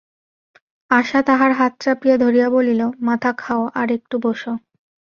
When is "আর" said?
3.73-3.87